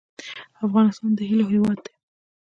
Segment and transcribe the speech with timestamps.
[0.65, 1.93] افغانستان د هیلو هیواد دی